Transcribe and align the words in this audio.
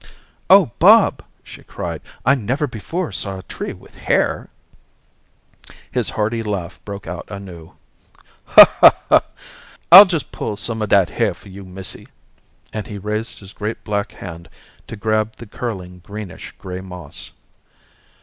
"Oh, 0.49 0.71
Bob," 0.79 1.21
she 1.43 1.61
cried, 1.61 2.01
"I 2.25 2.33
never 2.33 2.65
before 2.65 3.11
saw 3.11 3.37
a 3.37 3.43
tree 3.43 3.71
with 3.71 3.93
hair." 3.97 4.49
His 5.91 6.09
hearty 6.09 6.41
laugh 6.41 6.83
broke 6.83 7.05
out 7.05 7.29
anew. 7.29 7.73
"Ha, 8.45 8.65
ha, 8.79 8.95
ha. 9.09 9.21
I'll 9.91 10.07
jes' 10.07 10.23
pull 10.23 10.57
some 10.57 10.81
of 10.81 10.89
dat 10.89 11.09
hair 11.11 11.35
for 11.35 11.49
you, 11.49 11.63
missy," 11.63 12.07
and 12.73 12.87
he 12.87 12.97
raised 12.97 13.41
his 13.41 13.53
great, 13.53 13.83
black 13.83 14.13
hand 14.13 14.49
to 14.87 14.95
grab 14.95 15.35
the 15.35 15.45
curling, 15.45 15.99
greenish, 15.99 16.51
gray 16.57 16.81
moss. 16.81 17.33